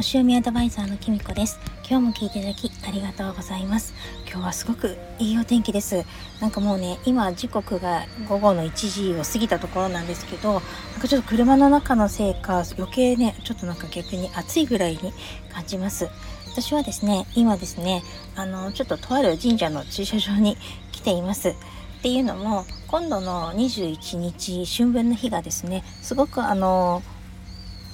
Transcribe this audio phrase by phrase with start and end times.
[0.00, 1.60] 星読みアドバイザーのきみこです。
[1.86, 3.92] 今日も聞いていただきありがとうございます。
[4.26, 6.06] 今日はすごくいいお天気です。
[6.40, 10.62] なんかもうね今時刻が午後の1時を過ぎたところなんですけどなん
[11.02, 15.12] かちょっと車の中のせいか余計ねちょっとなんか逆に暑いぐらいに
[15.52, 16.08] 感じます。
[16.50, 18.02] 私はですね今ですね
[18.36, 20.56] あのちょっととある神社の駐車場に
[20.92, 21.50] 来ています。
[21.50, 21.54] っ
[22.02, 27.02] ていうのも今度の21日春分の日がですねすごくあの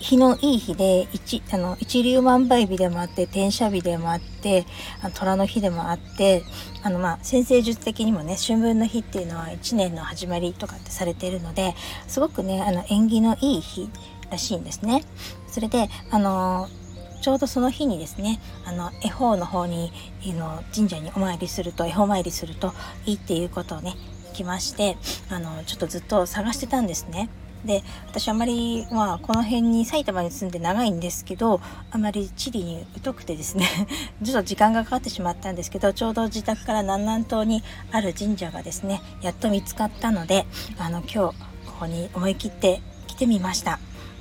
[0.00, 4.66] 日のいい日で一あの一粒万倍日でもあって転写日でもあって
[5.02, 6.42] あの虎の日でもあって
[6.82, 11.74] あのまあ先生術的にもね春分の日っていうのは1年の始まりとかってされているので
[12.08, 13.90] すごくねあの縁起のいい日
[14.30, 15.04] らしいんですね。
[15.48, 16.68] それであの
[17.20, 19.92] ちょうどその日にですねあの恵方の方に
[20.24, 22.72] の神社にお参りすると恵方参りすると
[23.04, 23.94] いいっていうことをね
[24.32, 24.96] 聞きまして
[25.28, 27.28] あのちょっとずっと探してたんですね。
[27.64, 33.66] で私あまり、まあ、この辺に埼玉に住んで長いんですけどあまり地理に疎くてですね
[34.22, 37.62] ちょっと時間がかかってしまったんですけどちょうど自宅から南南東に
[37.92, 40.46] ある神社がですねやっと見つかったので
[40.78, 41.32] あの今日こ
[41.80, 43.78] こに思い切って来てみました。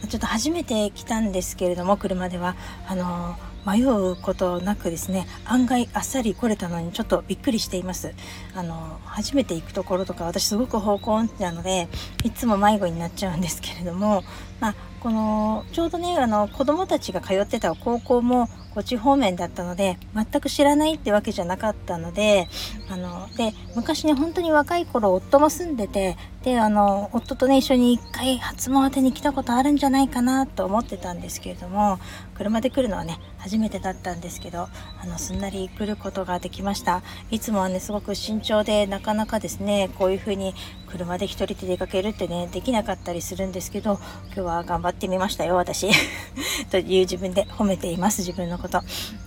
[0.07, 2.55] ちょっと初めて来たんですけれども車では。
[2.87, 8.13] あのー迷うことなくですね案外あっさり来れたのにちょっとびっくりしています。
[8.55, 11.87] あの初めて行くところとか私すごく方向音痴なので
[12.23, 14.23] いつも迷子になっちゃうんですけれども
[14.59, 22.47] まあこのちょうどねあの子供たちが通ってた高校もこっち方面だったので全く知らないってわけじゃなかったので
[22.89, 26.17] あので昔ね本当に若い頃夫も住んでて
[26.49, 31.99] であの夫とね一緒に一回初詣に来たことあるんじゃないかなと思ってたんですけれども
[32.33, 34.67] 車で来るのはね初めてだったんですけど
[34.99, 37.03] あのすんなり来ることができました。
[37.29, 40.55] いつもはねすごく慎重でなかなかですねこういう風に
[40.87, 45.87] 車で1人で出かけるってねできなかったりするんですけど今日は頑張ってみましたよ私。
[46.71, 48.81] という自分で褒めています自分のこと。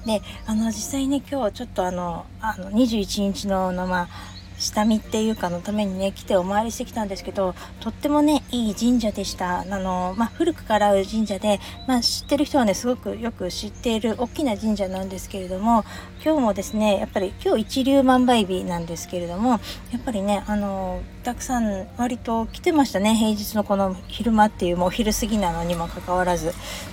[0.07, 9.61] であの実際ね今日ちょっとあのあの21日ののまあ下見っていうかのためにね来てお参りしてきたんですけどとってもねいい神社でした。
[9.61, 11.59] あの、まあ、古くからある神社で、
[11.89, 15.85] まあ、知ってる人はねすごくよく知っている大きな神社なんですけれども
[16.25, 19.59] 今日もですねやっぱり今日一粒万倍日なんですけれどもや
[19.99, 23.15] っぱりねあのたくさん割と来てましたね。
[23.15, 26.47] 平日のこの昼間っていうもう昼過ぎなのにもかかわらず、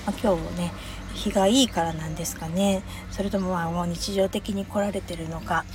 [0.05, 0.71] まあ、今日もね
[1.19, 2.81] 日がいいからなんですかね。
[3.11, 5.65] それともまあもう日常的に来られてるのか、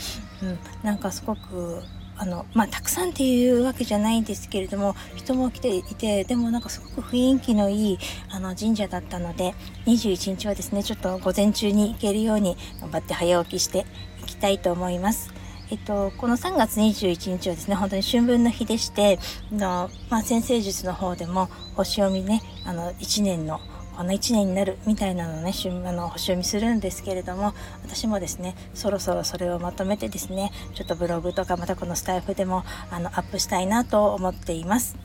[0.43, 1.83] うん、なんかすごく
[2.17, 7.99] あのまあ、たくさんっていうわけじゃないんですけれども人も来ていてでもなんかすごく雰囲気のいい
[8.31, 9.53] あの神社だったので
[9.87, 13.85] 21日はですねちょっと午前中に行けるように頑張って早起きして
[14.23, 15.35] いきたいと思います。
[15.71, 19.19] えっと、この3月21日はですね、本当に春分の日でして、
[19.51, 23.61] のまあ、先生術の方でも星読みね、あの、1年の
[23.97, 35.04] こんな1年になるみたいなのをねあの星読みするんですけれども私もですねそろそろそれをまとめてですねちょっとブログとかまたこのスタイフでもあのアップしたいなと思っています。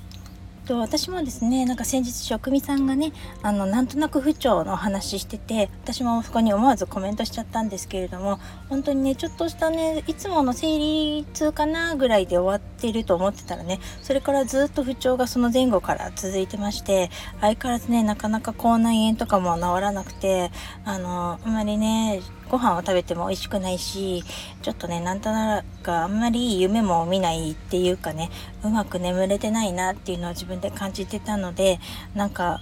[0.70, 17.10] と私もですねなんか先日職味さんがねあのなんとなく不調の話してて私もそこに思わずコメントしちゃったんですけれども本当にねちょっとしたねいつもの生理痛かなぐらいで終わってると思ってたらねそれからずっと不調がその前後から続いてまして
[17.42, 20.52] 相変わらずねなかなか口内炎とかも治らなくて
[20.86, 24.24] あのあんまりねご飯を食べても美味しくないし
[24.62, 28.30] ちょっとねなんとなくあんまり夢も見ないっていうかね
[28.64, 31.80] うまく眠れてないなっていうのを自分で感じてたので
[32.16, 32.62] なんか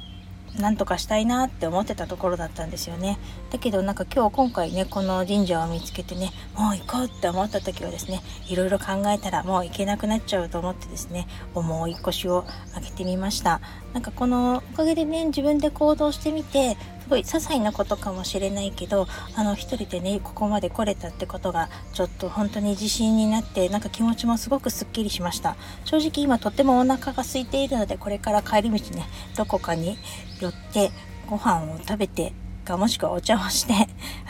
[0.59, 3.19] なんとかしたいなって思ってたところだったんですよね。
[3.51, 12.43] だけどなんか今日今回ねこの神社を見つけてねもう行こうって思った時はですねいろいろ考えたらもう行けなくなっちゃうと思ってですね重い腰を
[12.75, 13.61] 上げてみました。
[13.93, 16.75] なんかこのおかげでね自分で行動してみて
[17.07, 25.55] すごい些細なことかもしれないけどあの一人でねここまで来れたってことがちょっと本当に自信になってなんか気持ちもすごくすっきりしました。
[25.85, 29.05] 正直今とってもお腹が空いているのでこれから帰り道ね
[29.37, 29.97] どこかに
[30.41, 30.91] 寄って
[31.29, 32.33] ご飯を食べて
[32.65, 33.73] かもしくはお茶をして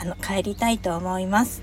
[0.00, 1.62] あの帰りたいと思います。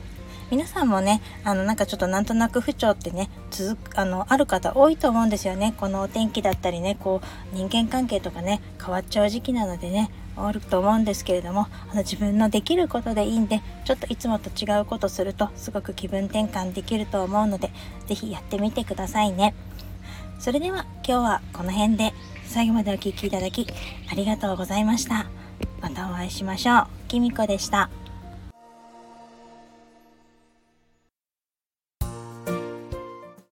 [0.51, 5.73] 皆さんもねあのなんかちょっとなんとなく不調ってね続くあのある方多いと思うんですよね。
[5.77, 7.21] このお天気だったりねこ
[7.53, 17.71] う人間関係とかね変わっちゃう時期なのでねあると思うんですけれどもあの自分のできることでいいんでちょっといつもと違うことするとすごく気分転換できると思うので
[18.07, 19.55] 是非やってみてくださいね。
[20.37, 22.13] それでは今日はこの辺で
[22.45, 23.65] 最後までお聴きいただき
[24.11, 25.27] ありがとうございました。
[25.81, 26.87] またお会いしましょう。
[27.07, 27.89] きみこでした。